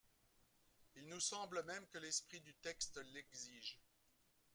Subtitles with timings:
[0.95, 3.79] Il nous semble même que l’esprit du texte l’exige.